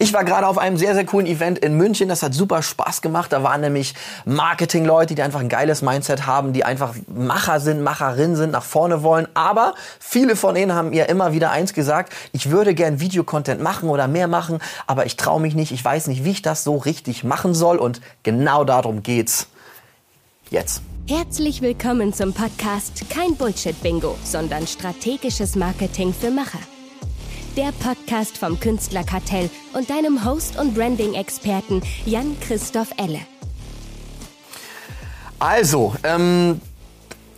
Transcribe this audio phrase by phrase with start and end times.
[0.00, 2.08] Ich war gerade auf einem sehr, sehr coolen Event in München.
[2.08, 3.32] Das hat super Spaß gemacht.
[3.32, 3.94] Da waren nämlich
[4.26, 9.02] Marketing-Leute, die einfach ein geiles Mindset haben, die einfach Macher sind, Macherinnen sind, nach vorne
[9.02, 9.26] wollen.
[9.34, 13.88] Aber viele von ihnen haben mir immer wieder eins gesagt, ich würde gern Videocontent machen
[13.88, 15.72] oder mehr machen, aber ich traue mich nicht.
[15.72, 17.78] Ich weiß nicht, wie ich das so richtig machen soll.
[17.78, 19.48] Und genau darum geht's
[20.48, 20.80] jetzt.
[21.08, 26.60] Herzlich willkommen zum Podcast Kein Bullshit-Bingo, sondern strategisches Marketing für Macher
[27.56, 33.20] der Podcast vom Künstlerkartell und deinem Host und Branding-Experten Jan-Christoph Elle.
[35.38, 36.60] Also, ähm,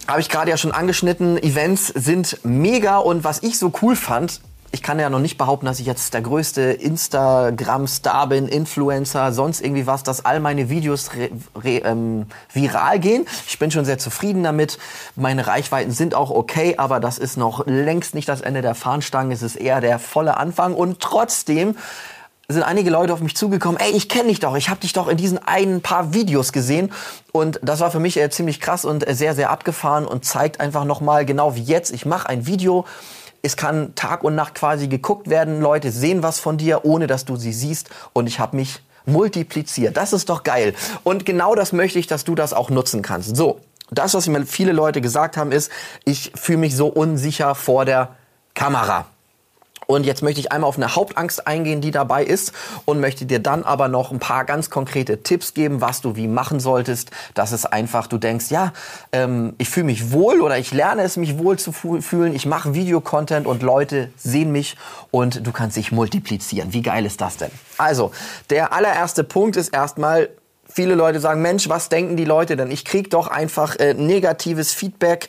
[0.09, 4.41] habe ich gerade ja schon angeschnitten, Events sind mega und was ich so cool fand,
[4.81, 9.61] ich kann ja noch nicht behaupten, dass ich jetzt der größte Instagram-Star bin, Influencer, sonst
[9.61, 11.11] irgendwie was, dass all meine Videos
[11.63, 13.27] ähm, viral gehen.
[13.47, 14.79] Ich bin schon sehr zufrieden damit.
[15.17, 19.35] Meine Reichweiten sind auch okay, aber das ist noch längst nicht das Ende der Fahnenstange.
[19.35, 21.77] Es ist eher der volle Anfang und trotzdem
[22.49, 25.09] sind einige Leute auf mich zugekommen, ey, ich kenne dich doch, ich habe dich doch
[25.09, 26.91] in diesen ein paar Videos gesehen
[27.33, 30.59] und das war für mich äh, ziemlich krass und äh, sehr, sehr abgefahren und zeigt
[30.59, 32.87] einfach nochmal, genau wie jetzt, ich mache ein Video,
[33.43, 35.61] es kann Tag und Nacht quasi geguckt werden.
[35.61, 37.91] Leute sehen was von dir, ohne dass du sie siehst.
[38.13, 39.97] Und ich habe mich multipliziert.
[39.97, 40.75] Das ist doch geil.
[41.05, 43.37] Und genau das möchte ich, dass du das auch nutzen kannst.
[43.37, 45.71] So, das, was mir viele Leute gesagt haben, ist,
[46.05, 48.17] ich fühle mich so unsicher vor der
[48.55, 49.07] Kamera.
[49.91, 52.53] Und jetzt möchte ich einmal auf eine Hauptangst eingehen, die dabei ist
[52.85, 56.29] und möchte dir dann aber noch ein paar ganz konkrete Tipps geben, was du wie
[56.29, 58.73] machen solltest, dass es einfach, du denkst, ja,
[59.11, 62.73] ähm, ich fühle mich wohl oder ich lerne es, mich wohl zu fühlen, ich mache
[62.73, 64.77] Videocontent und Leute sehen mich
[65.11, 66.73] und du kannst dich multiplizieren.
[66.73, 67.51] Wie geil ist das denn?
[67.77, 68.13] Also,
[68.49, 70.29] der allererste Punkt ist erstmal,
[70.69, 72.71] viele Leute sagen, Mensch, was denken die Leute denn?
[72.71, 75.27] Ich krieg doch einfach äh, negatives Feedback.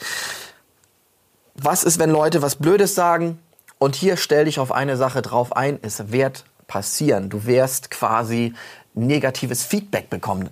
[1.56, 3.39] Was ist, wenn Leute was Blödes sagen?
[3.82, 7.32] Und hier stell dich auf eine Sache drauf ein, es wird passieren.
[7.32, 8.54] Du wirst quasi
[8.94, 10.52] negatives Feedback bekommen.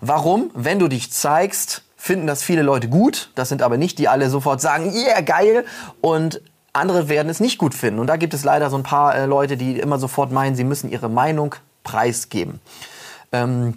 [0.00, 0.50] Warum?
[0.54, 3.32] Wenn du dich zeigst, finden das viele Leute gut.
[3.34, 5.66] Das sind aber nicht die alle sofort sagen, yeah, geil.
[6.00, 6.40] Und
[6.72, 8.00] andere werden es nicht gut finden.
[8.00, 10.64] Und da gibt es leider so ein paar äh, Leute, die immer sofort meinen, sie
[10.64, 12.60] müssen ihre Meinung preisgeben.
[13.30, 13.76] Ähm,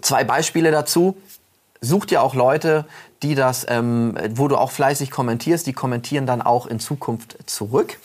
[0.00, 1.18] zwei Beispiele dazu.
[1.80, 2.86] Such dir auch Leute,
[3.22, 7.98] die das, ähm, wo du auch fleißig kommentierst, die kommentieren dann auch in Zukunft zurück.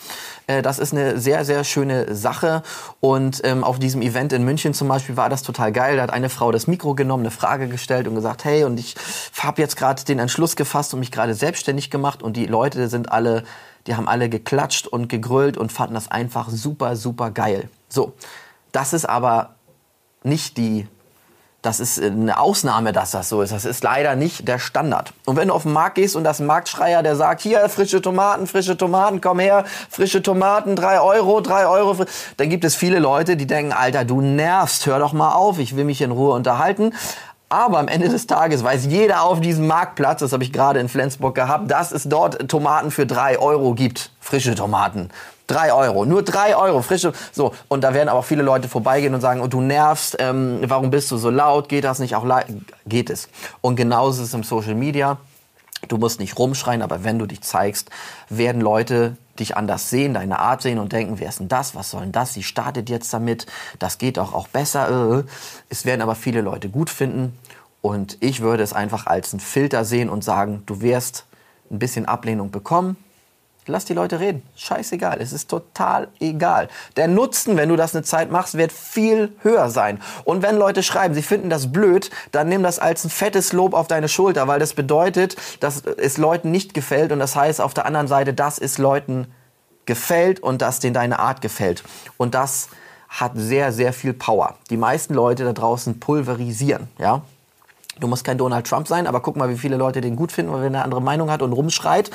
[0.46, 2.62] Äh, das ist eine sehr, sehr schöne Sache.
[3.00, 5.96] Und ähm, auf diesem Event in München zum Beispiel war das total geil.
[5.96, 8.94] Da hat eine Frau das Mikro genommen, eine Frage gestellt und gesagt, hey, und ich
[9.38, 12.22] habe jetzt gerade den Entschluss gefasst und mich gerade selbstständig gemacht.
[12.22, 13.44] Und die Leute sind alle,
[13.86, 17.68] die haben alle geklatscht und gegrölt und fanden das einfach super, super geil.
[17.88, 18.14] So,
[18.72, 19.54] das ist aber
[20.22, 20.86] nicht die
[21.64, 23.50] das ist eine Ausnahme, dass das so ist.
[23.50, 25.14] Das ist leider nicht der Standard.
[25.24, 28.46] Und wenn du auf den Markt gehst und das Marktschreier, der sagt, hier frische Tomaten,
[28.46, 32.04] frische Tomaten, komm her, frische Tomaten, drei Euro, drei Euro,
[32.36, 35.74] dann gibt es viele Leute, die denken, Alter, du nervst, hör doch mal auf, ich
[35.74, 36.92] will mich in Ruhe unterhalten.
[37.48, 40.88] Aber am Ende des Tages weiß jeder auf diesem Marktplatz, das habe ich gerade in
[40.88, 44.10] Flensburg gehabt, dass es dort Tomaten für drei Euro gibt.
[44.20, 45.10] Frische Tomaten.
[45.46, 47.12] Drei Euro, nur drei Euro, frische.
[47.32, 50.16] So, und da werden aber auch viele Leute vorbeigehen und sagen, und oh, du nervst,
[50.18, 51.68] ähm, warum bist du so laut?
[51.68, 52.24] Geht das nicht auch
[52.86, 53.28] Geht es.
[53.60, 55.18] Und genauso ist es im Social Media.
[55.88, 57.90] Du musst nicht rumschreien, aber wenn du dich zeigst,
[58.28, 61.74] werden Leute dich anders sehen, deine Art sehen und denken, wer ist denn das?
[61.74, 62.34] Was soll denn das?
[62.34, 63.46] Sie startet jetzt damit.
[63.78, 65.18] Das geht auch auch besser.
[65.18, 65.24] Äh.
[65.68, 67.36] Es werden aber viele Leute gut finden.
[67.82, 71.26] Und ich würde es einfach als einen Filter sehen und sagen, du wirst
[71.70, 72.96] ein bisschen Ablehnung bekommen.
[73.66, 74.42] Lass die Leute reden.
[74.56, 75.20] Scheißegal.
[75.20, 76.68] Es ist total egal.
[76.96, 80.00] Der Nutzen, wenn du das eine Zeit machst, wird viel höher sein.
[80.24, 83.72] Und wenn Leute schreiben, sie finden das blöd, dann nimm das als ein fettes Lob
[83.72, 87.10] auf deine Schulter, weil das bedeutet, dass es Leuten nicht gefällt.
[87.10, 89.28] Und das heißt auf der anderen Seite, dass es Leuten
[89.86, 91.84] gefällt und dass denen deine Art gefällt.
[92.16, 92.68] Und das
[93.08, 94.56] hat sehr, sehr viel Power.
[94.70, 97.22] Die meisten Leute da draußen pulverisieren, ja.
[98.00, 100.52] Du musst kein Donald Trump sein, aber guck mal, wie viele Leute den gut finden,
[100.52, 102.10] wenn er eine andere Meinung hat und rumschreit.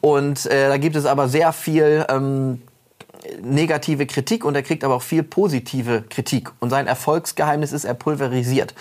[0.00, 2.62] Und äh, da gibt es aber sehr viel ähm,
[3.42, 6.52] negative Kritik und er kriegt aber auch viel positive Kritik.
[6.60, 8.74] Und sein Erfolgsgeheimnis ist, er pulverisiert.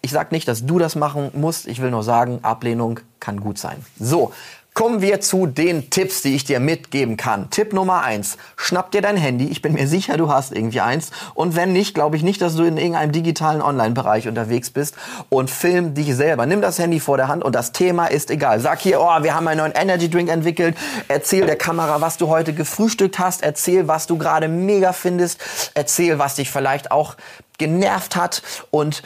[0.00, 1.66] Ich sage nicht, dass du das machen musst.
[1.66, 3.84] Ich will nur sagen, Ablehnung kann gut sein.
[3.98, 4.32] So,
[4.78, 7.50] Kommen wir zu den Tipps, die ich dir mitgeben kann.
[7.50, 9.48] Tipp Nummer eins: Schnapp dir dein Handy.
[9.48, 11.10] Ich bin mir sicher, du hast irgendwie eins.
[11.34, 14.94] Und wenn nicht, glaube ich nicht, dass du in irgendeinem digitalen Online-Bereich unterwegs bist
[15.30, 16.46] und film dich selber.
[16.46, 18.60] Nimm das Handy vor der Hand und das Thema ist egal.
[18.60, 20.76] Sag hier, oh, wir haben einen neuen Energy Drink entwickelt.
[21.08, 23.42] Erzähl der Kamera, was du heute gefrühstückt hast.
[23.42, 25.40] Erzähl, was du gerade mega findest.
[25.74, 27.16] Erzähl, was dich vielleicht auch
[27.58, 29.02] genervt hat und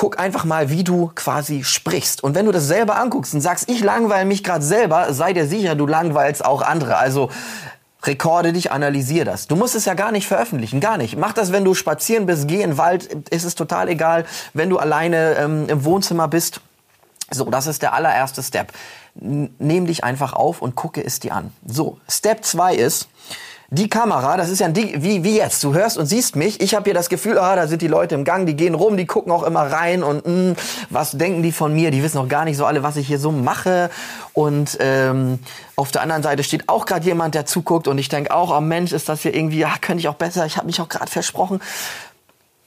[0.00, 2.24] guck einfach mal, wie du quasi sprichst.
[2.24, 5.46] Und wenn du das selber anguckst und sagst, ich langweile mich gerade selber, sei dir
[5.46, 6.96] sicher, du langweilst auch andere.
[6.96, 7.28] Also
[8.04, 9.46] Rekorde dich, analysier das.
[9.46, 11.18] Du musst es ja gar nicht veröffentlichen, gar nicht.
[11.18, 14.24] Mach das, wenn du spazieren bist, geh in den Wald, ist es total egal.
[14.54, 16.62] Wenn du alleine ähm, im Wohnzimmer bist,
[17.30, 18.72] so, das ist der allererste Step.
[19.14, 21.52] Nehm dich einfach auf und gucke es dir an.
[21.66, 23.10] So, Step 2 ist,
[23.72, 25.62] die Kamera, das ist ja ein Ding, wie, wie jetzt.
[25.62, 26.60] Du hörst und siehst mich.
[26.60, 28.96] Ich habe hier das Gefühl, ah, da sind die Leute im Gang, die gehen rum,
[28.96, 30.56] die gucken auch immer rein und mh, hm,
[30.90, 31.92] was denken die von mir?
[31.92, 33.88] Die wissen auch gar nicht so alle, was ich hier so mache.
[34.32, 35.38] Und ähm,
[35.76, 38.60] auf der anderen Seite steht auch gerade jemand, der zuguckt und ich denke auch, oh
[38.60, 41.10] Mensch, ist das hier irgendwie, ja, könnte ich auch besser, ich habe mich auch gerade
[41.10, 41.60] versprochen.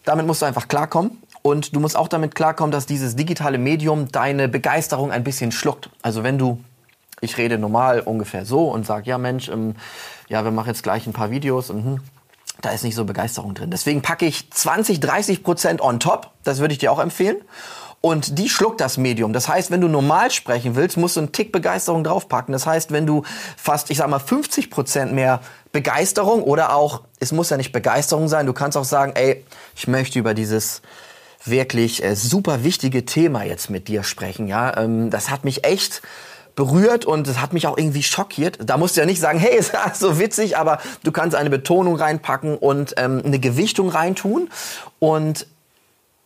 [0.05, 1.21] Damit musst du einfach klarkommen.
[1.41, 5.89] Und du musst auch damit klarkommen, dass dieses digitale Medium deine Begeisterung ein bisschen schluckt.
[6.01, 6.63] Also wenn du
[7.23, 9.75] ich rede normal ungefähr so und sage, ja Mensch, ähm,
[10.29, 11.99] ja, wir machen jetzt gleich ein paar Videos und hm,
[12.61, 13.71] da ist nicht so Begeisterung drin.
[13.71, 16.31] Deswegen packe ich 20, 30 Prozent on top.
[16.43, 17.37] Das würde ich dir auch empfehlen.
[17.99, 19.31] Und die schluckt das Medium.
[19.31, 22.51] Das heißt, wenn du normal sprechen willst, musst du einen Tick Begeisterung draufpacken.
[22.51, 23.23] Das heißt, wenn du
[23.55, 25.39] fast, ich sag mal, 50 Prozent mehr
[25.71, 29.87] Begeisterung oder auch, es muss ja nicht Begeisterung sein, du kannst auch sagen, ey, ich
[29.87, 30.81] möchte über dieses
[31.45, 34.47] wirklich äh, super wichtige Thema jetzt mit dir sprechen.
[34.47, 36.01] Ja, ähm, das hat mich echt
[36.55, 38.59] berührt und es hat mich auch irgendwie schockiert.
[38.63, 41.49] Da musst du ja nicht sagen, hey, ist das so witzig, aber du kannst eine
[41.49, 44.49] Betonung reinpacken und ähm, eine Gewichtung reintun
[44.99, 45.47] und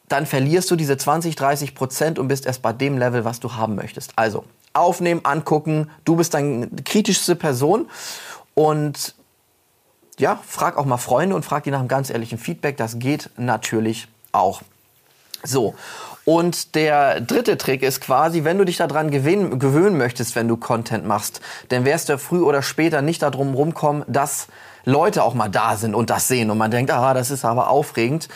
[0.10, 3.56] dann verlierst du diese 20, 30 Prozent und bist erst bei dem Level, was du
[3.56, 4.14] haben möchtest.
[4.16, 7.90] Also aufnehmen, angucken, du bist deine kritischste Person
[8.54, 9.16] und
[10.18, 12.78] ja, frag auch mal Freunde und frag die nach einem ganz ehrlichen Feedback.
[12.78, 14.62] Das geht natürlich auch.
[15.44, 15.76] So,
[16.28, 20.58] und der dritte Trick ist quasi, wenn du dich daran gewöhnen, gewöhnen möchtest, wenn du
[20.58, 21.40] Content machst,
[21.70, 24.48] dann wirst du früh oder später nicht darum rumkommen, dass
[24.84, 27.70] Leute auch mal da sind und das sehen und man denkt, ah, das ist aber
[27.70, 28.28] aufregend.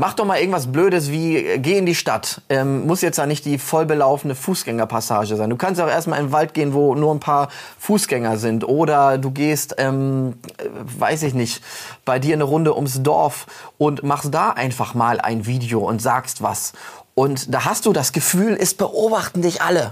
[0.00, 2.40] Mach doch mal irgendwas Blödes wie äh, geh in die Stadt.
[2.48, 5.50] Ähm, muss jetzt ja nicht die vollbelaufene Fußgängerpassage sein.
[5.50, 8.66] Du kannst auch erstmal in den Wald gehen, wo nur ein paar Fußgänger sind.
[8.66, 10.64] Oder du gehst, ähm, äh,
[10.98, 11.62] weiß ich nicht,
[12.06, 16.42] bei dir eine Runde ums Dorf und machst da einfach mal ein Video und sagst
[16.42, 16.72] was.
[17.14, 19.90] Und da hast du das Gefühl, es beobachten dich alle.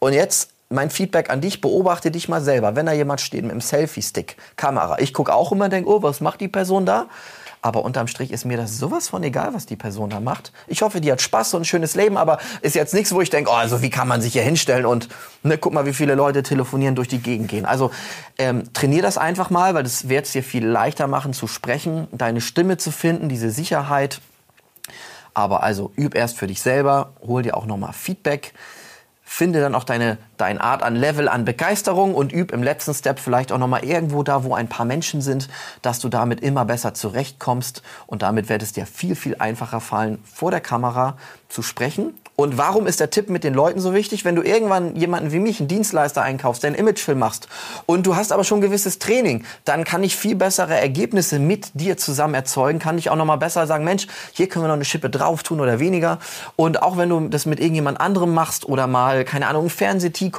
[0.00, 2.74] Und jetzt mein Feedback an dich, beobachte dich mal selber.
[2.74, 4.98] Wenn da jemand steht mit dem Selfie-Stick, Kamera.
[4.98, 7.06] Ich gucke auch immer und denke, oh, was macht die Person da?
[7.62, 10.52] Aber unterm Strich ist mir das sowas von egal, was die Person da macht.
[10.66, 13.28] Ich hoffe, die hat Spaß und ein schönes Leben, aber ist jetzt nichts, wo ich
[13.28, 15.08] denke, oh, also wie kann man sich hier hinstellen und
[15.42, 17.66] ne, guck mal, wie viele Leute telefonieren durch die Gegend gehen.
[17.66, 17.90] Also
[18.38, 22.08] ähm, trainier das einfach mal, weil das wird es dir viel leichter machen zu sprechen,
[22.12, 24.20] deine Stimme zu finden, diese Sicherheit.
[25.34, 28.54] Aber also üb erst für dich selber, hol dir auch nochmal Feedback,
[29.32, 33.20] finde dann auch deine, deine Art an Level an Begeisterung und üb im letzten Step
[33.20, 35.48] vielleicht auch nochmal irgendwo da, wo ein paar Menschen sind,
[35.82, 37.82] dass du damit immer besser zurechtkommst.
[38.08, 41.16] Und damit wird es dir viel, viel einfacher fallen, vor der Kamera
[41.48, 44.24] zu sprechen und warum ist der Tipp mit den Leuten so wichtig?
[44.24, 47.48] Wenn du irgendwann jemanden wie mich, einen Dienstleister einkaufst, der einen Imagefilm machst
[47.84, 51.98] und du hast aber schon gewisses Training, dann kann ich viel bessere Ergebnisse mit dir
[51.98, 54.86] zusammen erzeugen, kann ich auch noch mal besser sagen, Mensch, hier können wir noch eine
[54.86, 56.18] Schippe drauf tun oder weniger.
[56.56, 60.32] Und auch wenn du das mit irgendjemand anderem machst oder mal, keine Ahnung, ein Fernsehteam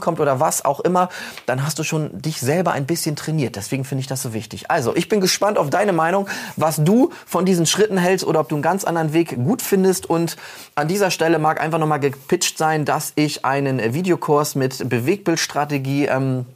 [0.00, 1.08] kommt oder was auch immer,
[1.46, 3.54] dann hast du schon dich selber ein bisschen trainiert.
[3.54, 4.72] Deswegen finde ich das so wichtig.
[4.72, 8.48] Also, ich bin gespannt auf deine Meinung, was du von diesen Schritten hältst oder ob
[8.48, 10.10] du einen ganz anderen Weg gut findest.
[10.10, 10.36] Und
[10.74, 16.46] an dieser Stelle mag einfach nochmal gepitcht sein, dass ich einen Videokurs mit Bewegbildstrategie ähm,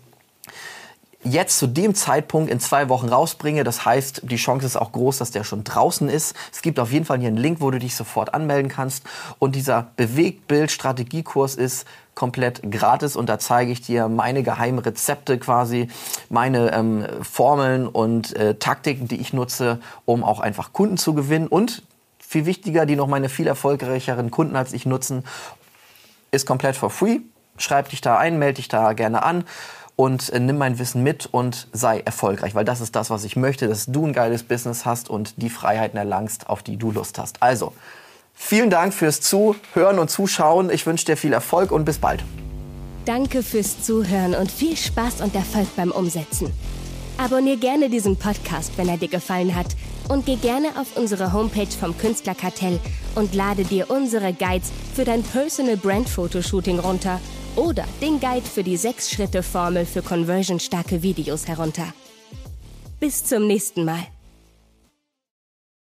[1.23, 3.65] jetzt zu dem Zeitpunkt in zwei Wochen rausbringe.
[3.65, 6.35] Das heißt, die Chance ist auch groß, dass der schon draußen ist.
[6.51, 9.05] Es gibt auf jeden Fall hier einen Link, wo du dich sofort anmelden kannst.
[9.39, 15.89] Und dieser Bewegtbild-Strategiekurs ist komplett gratis und da zeige ich dir meine geheimen Rezepte quasi,
[16.31, 21.47] meine ähm, Formeln und äh, Taktiken, die ich nutze, um auch einfach Kunden zu gewinnen
[21.47, 21.83] und
[22.29, 25.25] viel wichtiger, die noch meine viel erfolgreicheren Kunden als ich nutzen,
[26.31, 27.21] ist komplett for free.
[27.57, 29.45] Schreib dich da ein, melde dich da gerne an
[29.97, 33.37] und äh, nimm mein Wissen mit und sei erfolgreich, weil das ist das, was ich
[33.37, 37.19] möchte, dass du ein geiles Business hast und die Freiheiten erlangst, auf die du Lust
[37.19, 37.43] hast.
[37.43, 37.73] Also,
[38.35, 40.69] vielen Dank fürs Zuhören und Zuschauen.
[40.69, 42.23] Ich wünsche dir viel Erfolg und bis bald.
[43.07, 46.53] Danke fürs Zuhören und viel Spaß und Erfolg beim Umsetzen.
[47.17, 49.75] Abonnier gerne diesen Podcast, wenn er dir gefallen hat
[50.09, 52.81] und geh gerne auf unsere Homepage vom Künstlerkartell
[53.15, 57.21] und lade dir unsere Guides für dein Personal Brand Fotoshooting runter
[57.57, 61.93] oder den Guide für die 6-Schritte-Formel für conversionstarke Videos herunter.
[63.01, 64.07] Bis zum nächsten Mal.